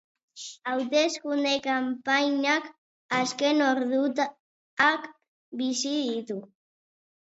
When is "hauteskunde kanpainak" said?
0.69-2.65